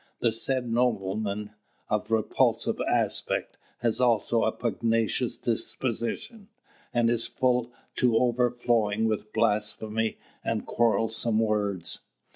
[0.19, 1.51] The said nobleman,
[1.87, 6.47] of repulsive aspect, has also a pugnacious disposition,
[6.91, 11.99] and is full to overflowing with blasphemy and quarrelsome words."